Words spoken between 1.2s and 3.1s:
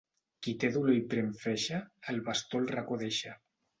freixe, el bastó al racó